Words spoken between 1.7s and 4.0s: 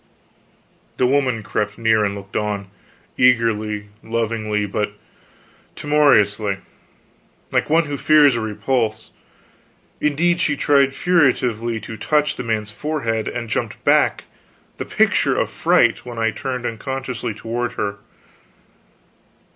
near and looked on, eagerly,